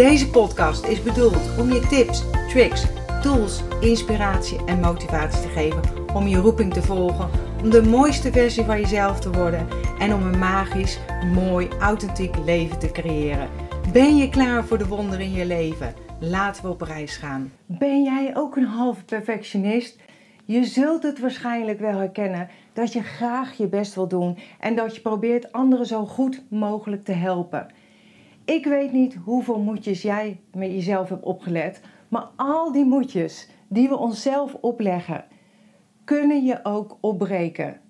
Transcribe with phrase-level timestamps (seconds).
[0.00, 2.84] Deze podcast is bedoeld om je tips, tricks,
[3.22, 5.80] tools, inspiratie en motivatie te geven
[6.14, 7.30] om je roeping te volgen,
[7.62, 10.98] om de mooiste versie van jezelf te worden en om een magisch,
[11.34, 13.48] mooi, authentiek leven te creëren.
[13.92, 15.94] Ben je klaar voor de wonderen in je leven?
[16.20, 17.52] Laten we op reis gaan.
[17.66, 19.98] Ben jij ook een halve perfectionist?
[20.44, 24.94] Je zult het waarschijnlijk wel herkennen dat je graag je best wil doen en dat
[24.94, 27.66] je probeert anderen zo goed mogelijk te helpen.
[28.50, 33.88] Ik weet niet hoeveel moedjes jij met jezelf hebt opgelet, maar al die moedjes die
[33.88, 35.24] we onszelf opleggen,
[36.04, 37.80] kunnen je ook opbreken.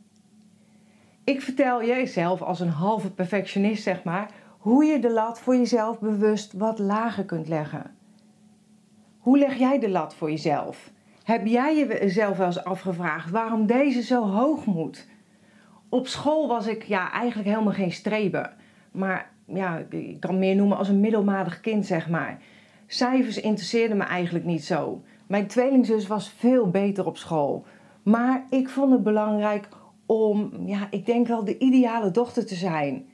[1.25, 6.01] Ik vertel jezelf als een halve perfectionist, zeg maar, hoe je de lat voor jezelf
[6.01, 7.97] bewust wat lager kunt leggen.
[9.19, 10.91] Hoe leg jij de lat voor jezelf?
[11.25, 15.09] Heb jij jezelf wel eens afgevraagd waarom deze zo hoog moet?
[15.89, 18.55] Op school was ik ja, eigenlijk helemaal geen streber.
[18.91, 22.39] Maar ja, ik kan meer noemen als een middelmatig kind, zeg maar.
[22.87, 25.03] Cijfers interesseerden me eigenlijk niet zo.
[25.27, 27.65] Mijn tweelingzus was veel beter op school.
[28.03, 29.69] Maar ik vond het belangrijk
[30.07, 33.05] om, ja, ik denk wel de ideale dochter te zijn.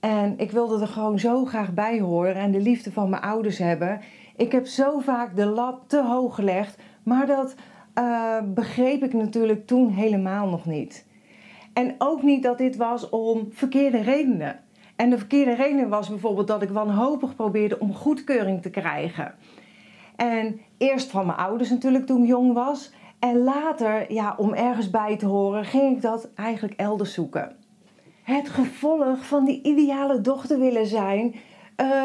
[0.00, 3.58] En ik wilde er gewoon zo graag bij horen en de liefde van mijn ouders
[3.58, 4.00] hebben.
[4.36, 7.54] Ik heb zo vaak de lat te hoog gelegd, maar dat
[7.98, 11.06] uh, begreep ik natuurlijk toen helemaal nog niet.
[11.72, 14.60] En ook niet dat dit was om verkeerde redenen.
[14.96, 19.34] En de verkeerde reden was bijvoorbeeld dat ik wanhopig probeerde om goedkeuring te krijgen.
[20.16, 22.92] En eerst van mijn ouders natuurlijk toen ik jong was.
[23.18, 27.56] En later, ja, om ergens bij te horen, ging ik dat eigenlijk elders zoeken.
[28.22, 31.34] Het gevolg van die ideale dochter willen zijn,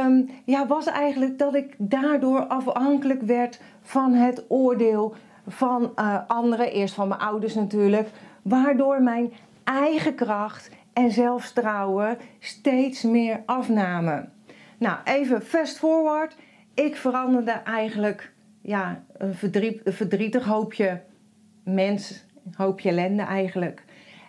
[0.05, 5.13] um, ja, was eigenlijk dat ik daardoor afhankelijk werd van het oordeel
[5.47, 8.09] van uh, anderen, eerst van mijn ouders natuurlijk,
[8.41, 14.31] waardoor mijn eigen kracht en zelfvertrouwen steeds meer afnamen.
[14.77, 16.35] Nou, even fast forward.
[16.73, 21.01] Ik veranderde eigenlijk ja, een, verdriet, verdrietig hoopje
[21.63, 23.83] mens, een hoopje ellende eigenlijk.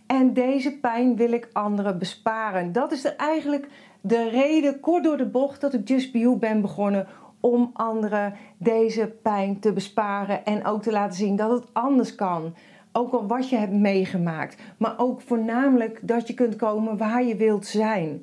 [0.07, 2.73] En deze pijn wil ik anderen besparen.
[2.73, 3.69] Dat is eigenlijk
[4.01, 7.07] de reden, kort door de bocht, dat ik Just Be You ben begonnen
[7.41, 12.55] om anderen deze pijn te besparen en ook te laten zien dat het anders kan.
[12.93, 17.37] Ook al wat je hebt meegemaakt, maar ook voornamelijk dat je kunt komen waar je
[17.37, 18.23] wilt zijn.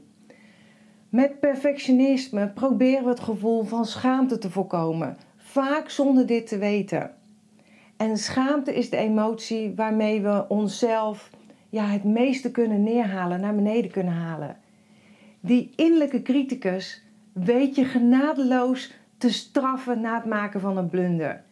[1.09, 7.11] Met perfectionisme proberen we het gevoel van schaamte te voorkomen, vaak zonder dit te weten.
[7.97, 11.29] En schaamte is de emotie waarmee we onszelf
[11.69, 14.57] ja, het meeste kunnen neerhalen, naar beneden kunnen halen.
[15.39, 17.03] Die innerlijke criticus
[17.33, 21.43] weet je genadeloos te straffen na het maken van een blunder.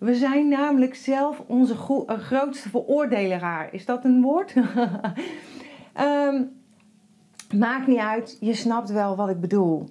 [0.00, 1.74] We zijn namelijk zelf onze
[2.06, 3.74] eh, grootste veroordelaar.
[3.74, 4.54] Is dat een woord?
[6.00, 6.50] um,
[7.64, 9.88] maakt niet uit, je snapt wel wat ik bedoel.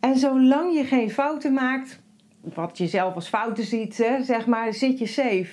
[0.00, 2.00] En zolang je geen fouten maakt,
[2.40, 5.50] wat je zelf als fouten ziet, hè, zeg maar, zit je safe.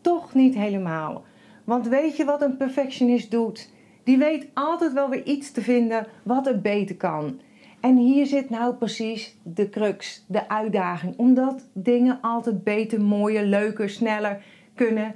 [0.00, 1.24] Toch niet helemaal.
[1.64, 3.70] Want weet je wat een perfectionist doet?
[4.04, 7.40] Die weet altijd wel weer iets te vinden wat er beter kan.
[7.80, 11.16] En hier zit nou precies de crux, de uitdaging.
[11.16, 14.42] Omdat dingen altijd beter, mooier, leuker, sneller
[14.74, 15.14] kunnen,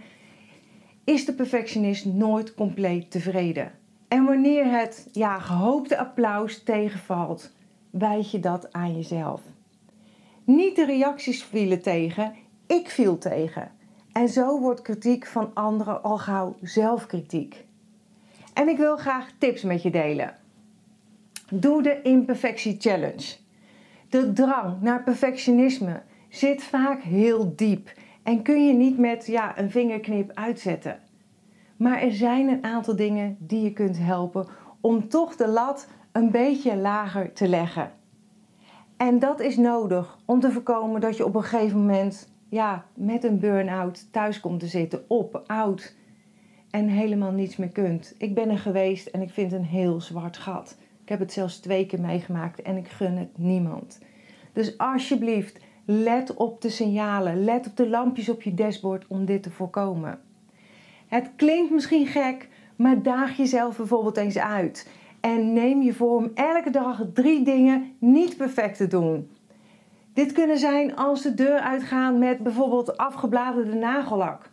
[1.04, 3.72] is de perfectionist nooit compleet tevreden.
[4.08, 7.52] En wanneer het ja, gehoopte applaus tegenvalt,
[7.90, 9.40] wijt je dat aan jezelf.
[10.44, 12.34] Niet de reacties vielen tegen,
[12.66, 13.70] ik viel tegen.
[14.12, 17.64] En zo wordt kritiek van anderen al gauw zelfkritiek.
[18.54, 20.36] En ik wil graag tips met je delen.
[21.54, 23.36] Doe de imperfectie challenge.
[24.08, 29.70] De drang naar perfectionisme zit vaak heel diep en kun je niet met ja, een
[29.70, 31.00] vingerknip uitzetten.
[31.76, 34.46] Maar er zijn een aantal dingen die je kunt helpen
[34.80, 37.92] om toch de lat een beetje lager te leggen.
[38.96, 43.24] En dat is nodig om te voorkomen dat je op een gegeven moment ja, met
[43.24, 45.94] een burn-out thuis komt te zitten, op, oud
[46.70, 48.14] en helemaal niets meer kunt.
[48.18, 50.76] Ik ben er geweest en ik vind een heel zwart gat.
[51.02, 53.98] Ik heb het zelfs twee keer meegemaakt en ik gun het niemand.
[54.52, 59.42] Dus alsjeblieft, let op de signalen, let op de lampjes op je dashboard om dit
[59.42, 60.20] te voorkomen.
[61.06, 64.90] Het klinkt misschien gek, maar daag jezelf bijvoorbeeld eens uit.
[65.20, 69.30] En neem je voor om elke dag drie dingen niet perfect te doen.
[70.12, 74.50] Dit kunnen zijn als de deur uitgaan met bijvoorbeeld afgebladerde nagellak.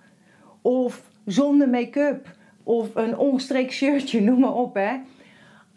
[0.62, 2.38] Of zonder make-up.
[2.63, 4.95] Of een ongestreken shirtje, noem maar op hè.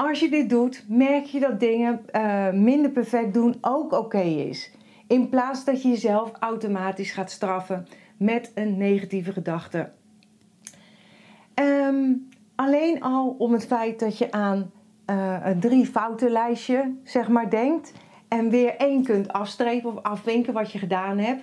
[0.09, 4.71] Als je dit doet, merk je dat dingen uh, minder perfect doen ook oké is.
[5.07, 9.91] In plaats dat je jezelf automatisch gaat straffen met een negatieve gedachte.
[11.55, 14.71] Um, alleen al om het feit dat je aan
[15.07, 17.93] uh, een drie fouten lijstje zeg maar denkt
[18.29, 21.43] en weer één kunt afstrepen of afwinken wat je gedaan hebt,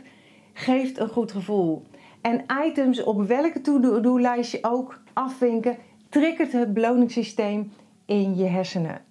[0.54, 1.84] geeft een goed gevoel.
[2.22, 5.78] En items op welke to-do-lijstje ook afwinken,
[6.10, 7.72] triggert het beloningssysteem
[8.10, 9.02] in je hersenen.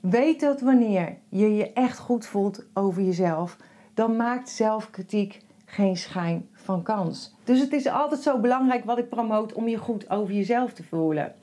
[0.00, 3.56] Weet dat wanneer je je echt goed voelt over jezelf,
[3.94, 7.34] dan maakt zelfkritiek geen schijn van kans.
[7.44, 10.84] Dus het is altijd zo belangrijk wat ik promoot om je goed over jezelf te
[10.84, 11.34] voelen.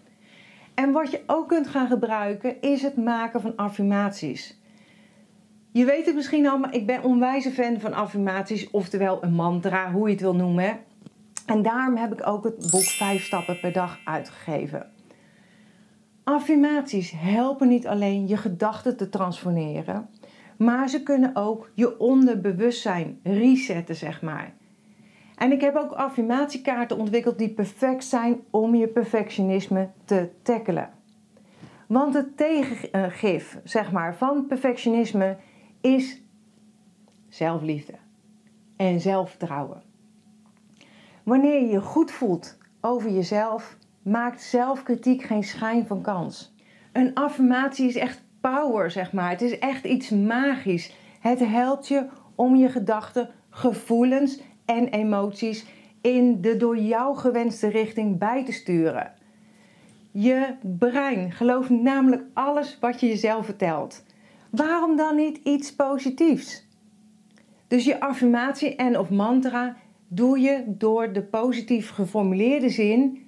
[0.74, 4.57] En wat je ook kunt gaan gebruiken is het maken van affirmaties.
[5.72, 9.92] Je weet het misschien al, maar ik ben onwijze fan van affirmaties, oftewel een mantra,
[9.92, 10.80] hoe je het wil noemen.
[11.46, 14.98] En daarom heb ik ook het boek 5 stappen per dag uitgegeven.
[16.29, 20.09] Affirmaties helpen niet alleen je gedachten te transformeren,
[20.57, 24.53] maar ze kunnen ook je onderbewustzijn resetten, zeg maar.
[25.35, 30.89] En ik heb ook affirmatiekaarten ontwikkeld die perfect zijn om je perfectionisme te tackelen.
[31.87, 35.37] Want het tegengif, zeg maar, van perfectionisme
[35.81, 36.21] is
[37.27, 37.93] zelfliefde
[38.75, 39.81] en zelfvertrouwen.
[41.23, 46.54] Wanneer je je goed voelt over jezelf, maakt zelfkritiek geen schijn van kans.
[46.92, 49.30] Een affirmatie is echt power, zeg maar.
[49.30, 50.94] Het is echt iets magisch.
[51.19, 55.66] Het helpt je om je gedachten, gevoelens en emoties
[56.01, 59.13] in de door jou gewenste richting bij te sturen.
[60.12, 64.04] Je brein gelooft namelijk alles wat je jezelf vertelt.
[64.50, 66.68] Waarom dan niet iets positiefs?
[67.68, 69.75] Dus je affirmatie en of mantra
[70.07, 73.28] doe je door de positief geformuleerde zin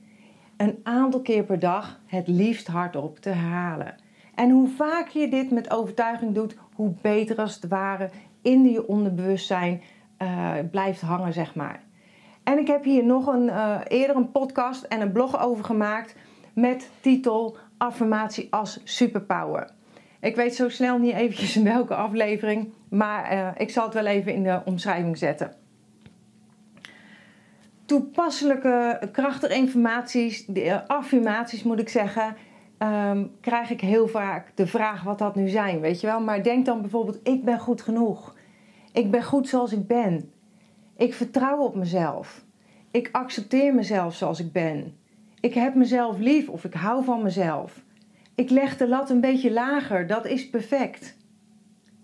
[0.62, 3.96] een aantal keer per dag het liefst hardop te herhalen.
[4.36, 8.10] En hoe vaker je dit met overtuiging doet, hoe beter als het ware
[8.42, 9.82] in je onderbewustzijn
[10.22, 11.84] uh, blijft hangen, zeg maar.
[12.44, 16.16] En ik heb hier nog een, uh, eerder een podcast en een blog over gemaakt
[16.54, 19.70] met titel Affirmatie als superpower.
[20.20, 24.06] Ik weet zo snel niet eventjes in welke aflevering, maar uh, ik zal het wel
[24.06, 25.61] even in de omschrijving zetten.
[27.92, 30.46] Toepasselijke, krachtige informaties,
[30.88, 32.36] affirmaties moet ik zeggen,
[32.80, 36.22] um, krijg ik heel vaak de vraag wat dat nu zijn, weet je wel.
[36.22, 38.36] Maar denk dan bijvoorbeeld, ik ben goed genoeg.
[38.94, 40.32] Ik ben goed zoals ik ben.
[40.98, 42.44] Ik vertrouw op mezelf.
[42.92, 44.96] Ik accepteer mezelf zoals ik ben.
[45.40, 47.84] Ik heb mezelf lief of ik hou van mezelf.
[48.36, 51.18] Ik leg de lat een beetje lager, dat is perfect.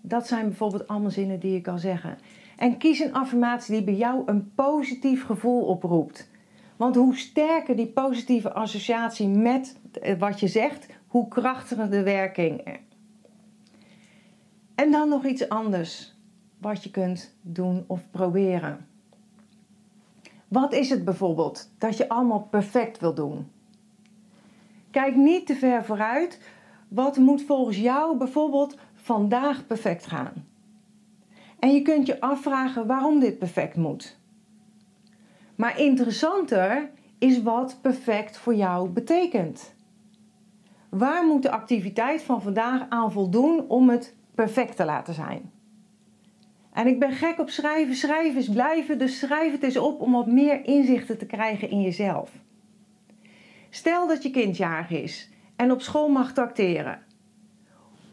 [0.00, 2.18] Dat zijn bijvoorbeeld allemaal zinnen die je kan zeggen.
[2.58, 6.30] En kies een affirmatie die bij jou een positief gevoel oproept.
[6.76, 9.76] Want hoe sterker die positieve associatie met
[10.18, 12.78] wat je zegt, hoe krachtiger de werking.
[14.74, 16.14] En dan nog iets anders
[16.60, 18.86] wat je kunt doen of proberen.
[20.48, 23.50] Wat is het bijvoorbeeld dat je allemaal perfect wil doen?
[24.90, 26.40] Kijk niet te ver vooruit.
[26.88, 30.47] Wat moet volgens jou bijvoorbeeld vandaag perfect gaan?
[31.58, 34.18] En je kunt je afvragen waarom dit perfect moet.
[35.54, 39.74] Maar interessanter is wat perfect voor jou betekent.
[40.88, 45.50] Waar moet de activiteit van vandaag aan voldoen om het perfect te laten zijn?
[46.72, 47.94] En ik ben gek op schrijven.
[47.94, 51.80] Schrijven is blijven, dus schrijf het eens op om wat meer inzichten te krijgen in
[51.80, 52.30] jezelf.
[53.70, 57.02] Stel dat je kind jarig is en op school mag tracteren.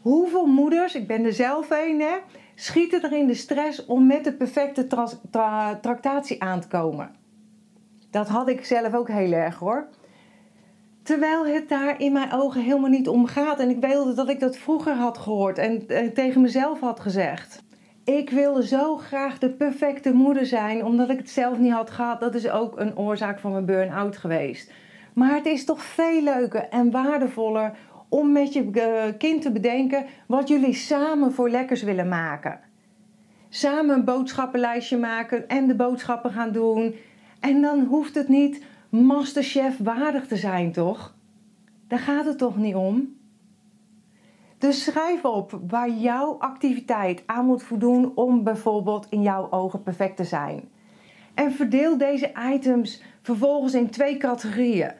[0.00, 2.16] Hoeveel moeders, ik ben er zelf een, hè,
[2.56, 4.86] schieten er in de stress om met de perfecte
[5.30, 7.10] tra tractatie aan te komen?
[8.10, 9.88] Dat had ik zelf ook heel erg hoor.
[11.02, 13.60] Terwijl het daar in mijn ogen helemaal niet om gaat.
[13.60, 17.64] En ik wilde dat ik dat vroeger had gehoord en, en tegen mezelf had gezegd.
[18.04, 22.20] Ik wilde zo graag de perfecte moeder zijn, omdat ik het zelf niet had gehad.
[22.20, 24.72] Dat is ook een oorzaak van mijn burn-out geweest.
[25.14, 27.76] Maar het is toch veel leuker en waardevoller
[28.08, 32.60] om met je eh, kind te bedenken wat jullie samen voor lekkers willen maken.
[33.48, 36.94] Samen een boodschappenlijstje maken en de boodschappen gaan doen.
[37.40, 41.14] En dan hoeft het niet masterchef waardig te zijn, toch?
[41.88, 43.14] Daar gaat het toch niet om?
[44.58, 50.16] Dus schrijf op waar jouw activiteit aan moet voldoen om bijvoorbeeld in jouw ogen perfect
[50.16, 50.68] te zijn.
[51.34, 54.92] En verdeel deze items vervolgens in twee categorieën.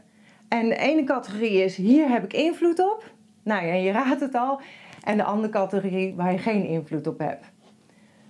[0.48, 3.12] En de ene categorie is hier heb ik invloed op.
[3.42, 4.60] Nou ja, je raadt het al.
[5.02, 7.46] En de andere categorie waar je geen invloed op hebt.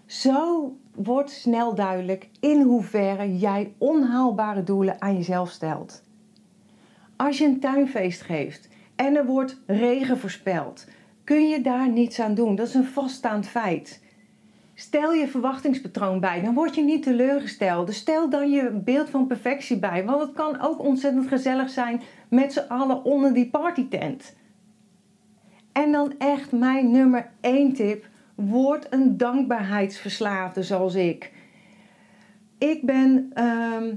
[0.06, 6.02] Zo wordt snel duidelijk in hoeverre jij onhaalbare doelen aan jezelf stelt.
[7.16, 10.86] Als je een tuinfeest geeft en er wordt regen voorspeld,
[11.24, 12.54] kun je daar niets aan doen.
[12.54, 14.02] Dat is een vaststaand feit.
[14.78, 17.86] Stel je verwachtingspatroon bij, dan word je niet teleurgesteld.
[17.86, 22.02] Dus stel dan je beeld van perfectie bij, want het kan ook ontzettend gezellig zijn
[22.28, 24.36] met z'n allen onder die partytent.
[25.72, 31.32] En dan echt mijn nummer één tip: word een dankbaarheidsverslaafde zoals ik.
[32.58, 33.94] Ik ben ehm,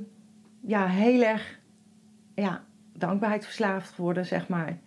[0.62, 1.60] ja, heel erg
[2.36, 4.78] ja, dankbaarheidsverslaafd geworden, zeg maar.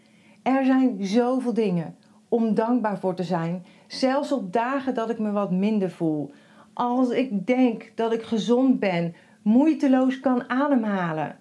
[0.42, 1.96] Er zijn zoveel dingen
[2.32, 3.64] om dankbaar voor te zijn.
[3.86, 6.32] Zelfs op dagen dat ik me wat minder voel.
[6.72, 11.36] Als ik denk dat ik gezond ben, moeiteloos kan ademhalen.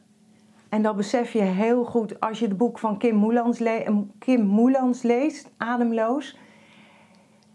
[0.69, 4.45] En dat besef je heel goed als je het boek van Kim Moelans, le Kim
[4.45, 6.37] Moelans leest, Ademloos.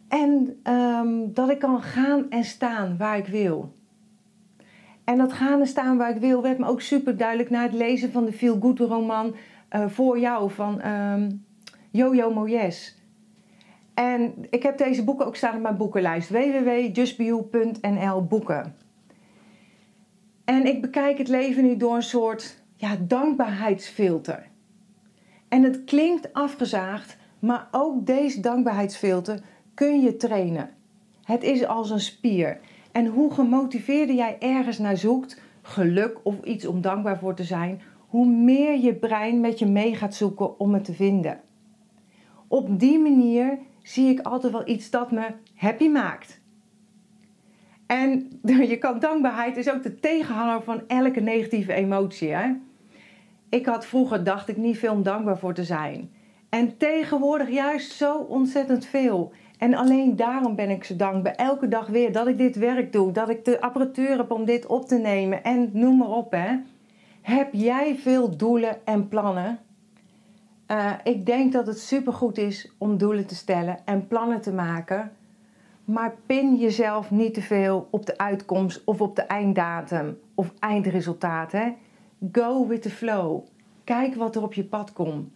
[0.09, 3.75] En ehm, dat ik kan gaan en staan waar ik wil.
[5.05, 7.73] En dat gaan en staan waar ik wil werd me ook super duidelijk na het
[7.73, 9.35] lezen van de Feel Good roman
[9.71, 11.45] uh, Voor jou van um,
[11.90, 12.96] Jojo Moyes.
[13.97, 18.75] En ik heb deze boeken ook staan op mijn boekenlijst www.justbeyou.nl boeken.
[20.45, 24.47] En ik bekijk het leven nu door een soort ja, dankbaarheidsfilter.
[25.49, 29.41] En het klinkt afgezaagd, maar ook deze dankbaarheidsfilter
[29.75, 30.71] kun je trainen.
[31.23, 32.61] Het is als een spier.
[32.93, 37.83] En hoe gemotiveerder jij ergens naar zoekt, geluk of iets om dankbaar voor te zijn,
[38.09, 41.41] hoe meer je brein met je mee gaat zoeken om het te vinden.
[42.49, 46.40] Op die manier zie ik altijd wel iets dat me happy maakt.
[47.87, 48.40] En
[48.73, 52.33] je kan dankbaarheid is ook de tegenhanger van elke negatieve emotie.
[52.33, 52.52] Hè?
[53.49, 56.11] Ik had vroeger, dacht ik, niet veel om dankbaar voor te zijn.
[56.49, 59.33] En tegenwoordig juist zo ontzettend veel.
[59.59, 61.35] En alleen daarom ben ik zo dankbaar.
[61.35, 63.12] Elke dag weer dat ik dit werk doe.
[63.12, 65.45] Dat ik de apparatuur heb om dit op te nemen.
[65.45, 66.59] En noem maar op hè.
[67.23, 69.59] Heb jij veel doelen en plannen?
[70.70, 75.12] Uh, ik denk dat het supergoed is om doelen te stellen en plannen te maken.
[75.85, 81.52] Maar pin jezelf niet te veel op de uitkomst of op de einddatum of eindresultaat.
[81.52, 81.73] Hè?
[82.32, 83.44] Go with the flow.
[83.85, 85.28] Kijk wat er op je pad komt.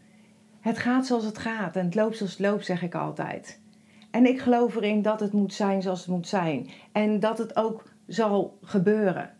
[0.60, 3.60] Het gaat zoals het gaat en het loopt zoals het loopt, zeg ik altijd.
[4.10, 6.68] En ik geloof erin dat het moet zijn zoals het moet zijn.
[6.92, 9.30] En dat het ook zal gebeuren.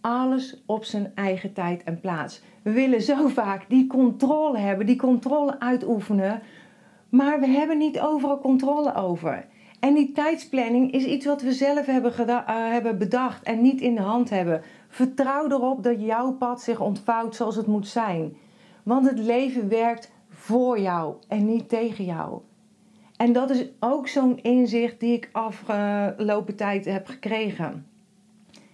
[0.00, 2.42] Alles op zijn eigen tijd en plaats.
[2.62, 6.42] We willen zo vaak die controle hebben, die controle uitoefenen.
[7.08, 9.46] Maar we hebben niet overal controle over.
[9.80, 13.94] En die tijdsplanning is iets wat we zelf hebben, uh, hebben bedacht en niet in
[13.94, 14.62] de hand hebben.
[14.88, 18.36] Vertrouw erop dat jouw pad zich ontvouwt zoals het moet zijn.
[18.82, 22.40] Want het leven werkt voor jou en niet tegen jou.
[23.16, 27.86] En dat is ook zo'n inzicht die ik afgelopen tijd heb gekregen.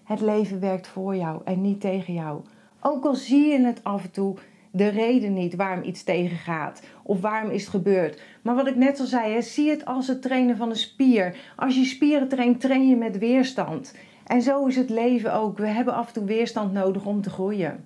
[0.07, 2.41] Het leven werkt voor jou en niet tegen jou.
[2.81, 4.37] Ook al zie je het af en toe
[4.71, 8.23] de reden niet waarom iets tegengaat of waarom is het gebeurd.
[8.43, 11.37] Maar wat ik net al zei, hè, zie het als het trainen van een spier.
[11.57, 13.95] Als je spieren traint, train je met weerstand.
[14.27, 15.59] En zo is het leven ook.
[15.59, 17.85] We hebben af en toe weerstand nodig om te groeien.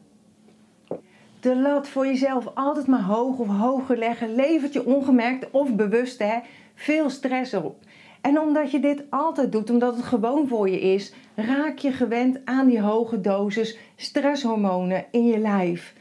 [1.41, 6.19] De lat voor jezelf altijd maar hoog of hoger leggen levert je ongemerkt of bewust
[6.19, 6.39] hè,
[6.75, 7.77] veel stress op.
[8.21, 12.39] En omdat je dit altijd doet, omdat het gewoon voor je is, raak je gewend
[12.45, 15.95] aan die hoge dosis stresshormonen in je lijf.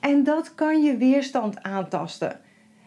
[0.00, 2.40] En dat kan je weerstand aantasten.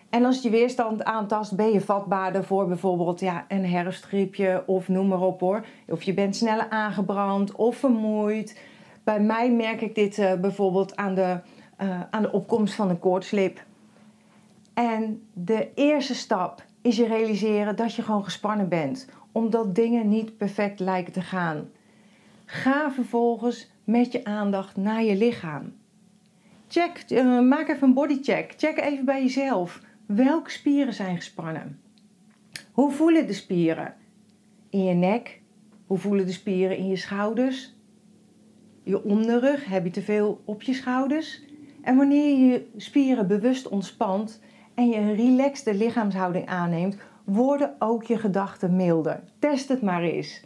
[0.09, 5.07] En als je weerstand aantast, ben je vatbaarder voor bijvoorbeeld ja, een herfstgriepje of noem
[5.07, 5.65] maar op hoor.
[5.88, 8.62] Of je bent sneller aangebrand of vermoeid.
[9.03, 11.39] Bij mij merk ik dit uh, bijvoorbeeld aan de,
[11.81, 13.63] uh, aan de opkomst van een koortslip.
[14.74, 20.38] En de eerste stap is je realiseren dat je gewoon gespannen bent, omdat dingen niet
[20.38, 21.69] perfect lijken te gaan.
[22.45, 25.74] Ga vervolgens met je aandacht naar je lichaam.
[26.67, 28.53] Check, uh, maak even een bodycheck.
[28.57, 29.81] Check even bij jezelf.
[30.05, 31.79] Welke spieren zijn gespannen?
[32.71, 33.95] Hoe voelen de spieren?
[34.69, 35.41] In je nek?
[35.86, 37.75] Hoe voelen de spieren in je schouders?
[38.83, 39.65] Je onderrug?
[39.65, 41.41] Heb je te veel op je schouders?
[41.81, 44.41] En wanneer je je spieren bewust ontspant
[44.79, 49.24] en je een relaxte lichaamshouding aanneemt, worden ook je gedachten milder.
[49.39, 50.43] Test het maar eens.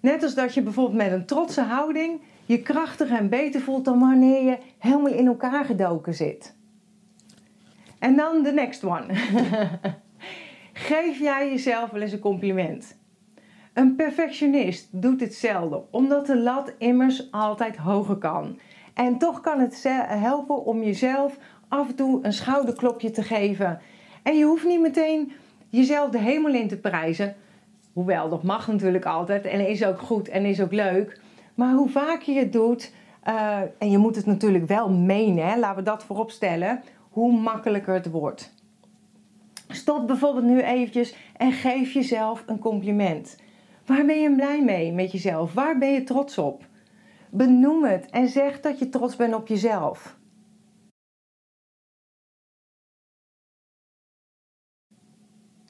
[0.00, 3.98] Net als dat je bijvoorbeeld met een trotse houding je krachtiger en beter voelt dan
[3.98, 6.54] wanneer je helemaal in elkaar gedoken zit.
[7.98, 9.06] En dan de next one.
[10.72, 12.98] Geef jij jezelf wel eens een compliment?
[13.72, 18.58] Een perfectionist doet hetzelfde, omdat de lat immers altijd hoger kan.
[18.94, 21.38] En toch kan het helpen om jezelf
[21.70, 23.80] af en toe een schouderklopje te geven.
[24.22, 25.32] En je hoeft niet meteen
[25.68, 27.36] jezelf de hemel in te prijzen.
[27.92, 31.20] Hoewel, dat mag natuurlijk altijd en is ook goed en is ook leuk.
[31.54, 32.92] Maar hoe vaker je het doet,
[33.28, 37.40] uh, en je moet het natuurlijk wel menen, hè, laten we dat voorop stellen, hoe
[37.40, 38.54] makkelijker het wordt.
[39.68, 43.36] Stop bijvoorbeeld nu eventjes en geef jezelf een compliment.
[43.86, 45.54] Waar ben je blij mee met jezelf?
[45.54, 46.64] Waar ben je trots op?
[47.30, 50.18] Benoem het en zeg dat je trots bent op jezelf.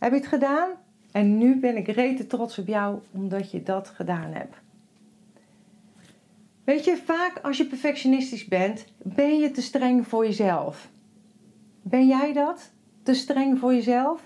[0.01, 0.71] Heb je het gedaan?
[1.13, 4.57] En nu ben ik rete trots op jou omdat je dat gedaan hebt.
[6.65, 10.91] Weet je, vaak als je perfectionistisch bent, ben je te streng voor jezelf.
[11.83, 12.73] Ben jij dat?
[13.03, 14.23] Te streng voor jezelf?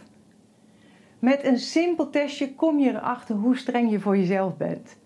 [1.18, 4.96] Met een simpel testje kom je erachter hoe streng je voor jezelf bent.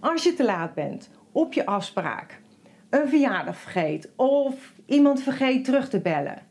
[0.00, 2.40] Als je te laat bent op je afspraak,
[2.90, 6.42] een verjaardag vergeet of iemand vergeet terug te bellen,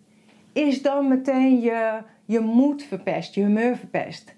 [0.54, 4.36] is dan meteen je, je moed verpest, je humeur verpest.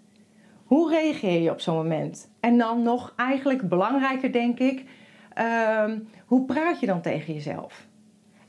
[0.66, 2.32] Hoe reageer je op zo'n moment?
[2.40, 4.86] En dan nog eigenlijk belangrijker, denk ik,
[5.34, 7.88] ehm, hoe praat je dan tegen jezelf?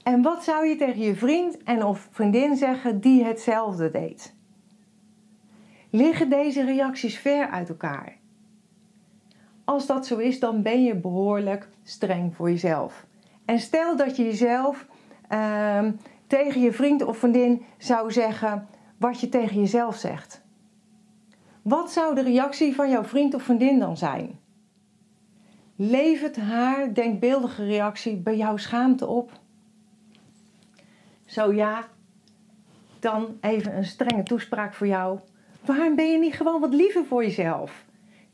[0.03, 4.35] En wat zou je tegen je vriend en of vriendin zeggen die hetzelfde deed?
[5.91, 8.17] Liggen deze reacties ver uit elkaar?
[9.65, 13.07] Als dat zo is, dan ben je behoorlijk streng voor jezelf.
[13.45, 14.87] En stel dat je jezelf
[15.29, 15.93] ehm,
[16.27, 18.69] tegen je vriend of vriendin zou zeggen
[19.03, 20.43] wat je tegen jezelf zegt.
[21.63, 24.41] Wat zou de reactie van jouw vriend of vriendin dan zijn?
[25.77, 29.31] Levert haar denkbeeldige reactie bij jou schaamte op?
[31.27, 31.85] Zo ja,
[32.99, 35.19] dan even een strenge toespraak voor jou.
[35.65, 37.85] Waarom ben je niet gewoon wat liever voor jezelf?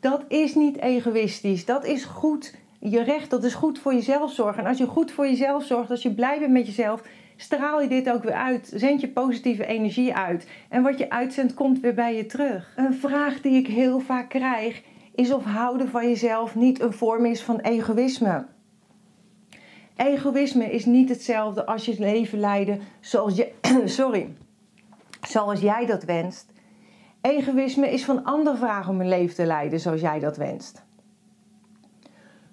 [0.01, 1.65] Dat is niet egoïstisch.
[1.65, 2.55] Dat is goed.
[2.79, 4.63] Je recht, dat is goed voor jezelf zorgen.
[4.63, 7.03] En als je goed voor jezelf zorgt, als je blij bent met jezelf,
[7.41, 8.73] straal je dit ook weer uit.
[8.75, 10.47] Zend je positieve energie uit.
[10.69, 12.73] En wat je uitzendt, komt weer bij je terug.
[12.77, 14.83] Een vraag die ik heel vaak krijg,
[15.15, 18.47] is of houden van jezelf niet een vorm is van egoïsme.
[19.97, 23.53] Egoïsme is niet hetzelfde als je leven leiden zoals, je,
[23.85, 24.35] sorry,
[25.29, 26.53] zoals jij dat wenst.
[27.21, 30.87] Egoïsme is van anderen vragen om een leven te leiden zoals jij dat wenst.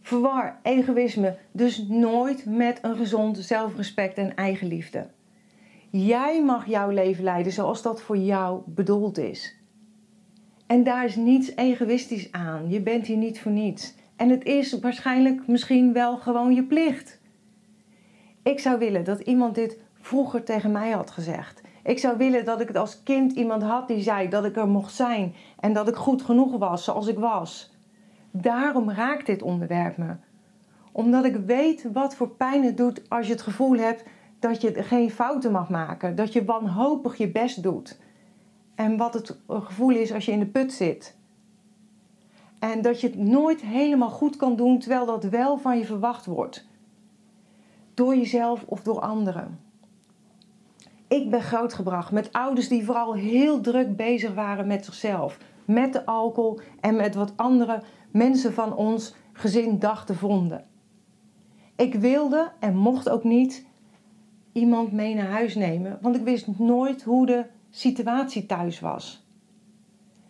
[0.06, 5.08] Verwar egoïsme dus nooit met een gezond zelfrespect en eigenliefde.
[5.89, 9.56] Jij mag jouw leven leiden zoals dat voor jou bedoeld is.
[10.68, 12.70] En daar is niets egoïstisch aan.
[12.70, 13.96] Je bent hier niet voor niets.
[14.15, 17.20] En het is waarschijnlijk misschien wel gewoon je plicht.
[18.44, 21.62] Ik zou willen dat iemand dit vroeger tegen mij had gezegd.
[21.84, 24.68] Ik zou willen dat ik het als kind iemand had die zei dat ik er
[24.68, 27.74] mocht zijn en dat ik goed genoeg was zoals ik was.
[28.41, 30.15] Daarom raakt dit onderwerp me.
[30.91, 34.04] Omdat ik weet wat voor pijn het doet als je het gevoel hebt
[34.39, 38.00] dat je geen fouten mag maken, dat je wanhopig je best doet.
[38.76, 41.17] En wat het gevoel is als je in de put zit.
[42.60, 46.26] En dat je het nooit helemaal goed kan doen terwijl dat wel van je verwacht
[46.26, 46.67] wordt.
[47.93, 49.60] Door jezelf of door anderen.
[51.08, 55.38] Ik ben grootgebracht met ouders die vooral heel druk bezig waren met zichzelf.
[55.65, 57.82] Met de alcohol en met wat andere
[58.15, 60.65] mensen van ons gezin dachten vonden.
[61.75, 63.65] Ik wilde en mocht ook niet
[64.51, 69.28] iemand mee naar huis nemen, want ik wist nooit hoe de situatie thuis was.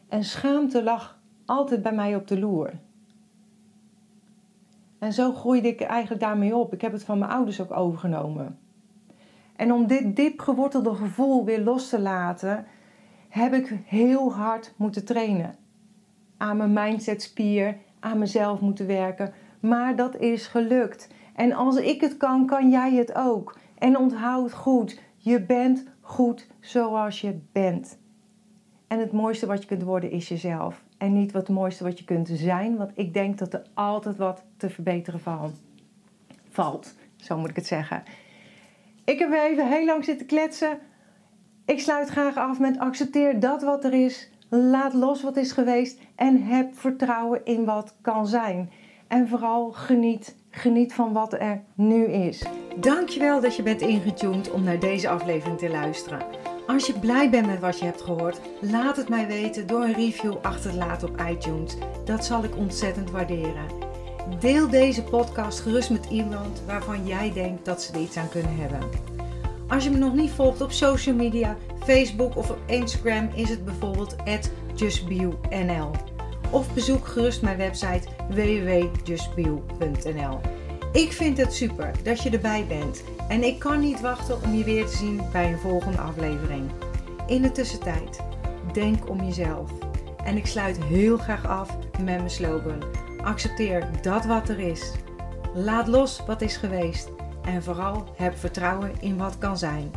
[0.07, 2.73] En schaamte lag altijd bij mij op de loer.
[4.99, 6.73] En zo groeide ik eigenlijk daarmee op.
[6.73, 8.59] Ik heb het van mijn ouders ook overgenomen.
[9.55, 12.65] En om dit diep gewortelde gevoel weer los te laten,
[13.29, 15.55] heb ik heel hard moeten trainen.
[16.37, 19.33] Aan mijn mindsetspier, aan mezelf moeten werken.
[19.59, 21.07] Maar dat is gelukt.
[21.35, 23.57] En als ik het kan, kan jij het ook.
[23.77, 27.97] En onthoud goed, je bent goed zoals je bent.
[28.87, 30.83] En het mooiste wat je kunt worden is jezelf.
[30.97, 34.17] En niet wat het mooiste wat je kunt zijn, want ik denk dat er altijd
[34.17, 35.19] wat te verbeteren
[36.49, 36.95] valt.
[37.15, 38.03] Zo moet ik het zeggen.
[39.05, 40.79] Ik heb even heel lang zitten kletsen.
[41.65, 44.29] Ik sluit graag af met accepteer dat wat er is.
[44.55, 48.71] Laat los wat is geweest en heb vertrouwen in wat kan zijn.
[49.07, 52.45] En vooral geniet, geniet van wat er nu is.
[52.75, 56.25] Dankjewel dat je bent ingetuned om naar deze aflevering te luisteren.
[56.67, 59.93] Als je blij bent met wat je hebt gehoord, laat het mij weten door een
[59.93, 61.77] review achter te laten op iTunes.
[62.05, 63.65] Dat zal ik ontzettend waarderen.
[64.39, 68.55] Deel deze podcast gerust met iemand waarvan jij denkt dat ze er iets aan kunnen
[68.55, 68.79] hebben.
[69.67, 73.65] Als je me nog niet volgt op social media, Facebook of op Instagram is het
[73.65, 74.15] bijvoorbeeld
[74.75, 75.91] justbio.nl.
[76.49, 80.39] Of bezoek gerust mijn website www.justbio.nl.
[80.91, 84.63] Ik vind het super dat je erbij bent en ik kan niet wachten om je
[84.63, 86.69] weer te zien bij een volgende aflevering.
[87.27, 88.19] In de tussentijd,
[88.73, 89.71] denk om jezelf
[90.23, 92.83] En ik sluit heel graag af met mijn slogan.
[93.23, 94.91] Accepteer dat wat er is.
[95.53, 97.14] Laat los wat is geweest.
[97.45, 99.91] En vooral heb vertrouwen in wat kan zijn.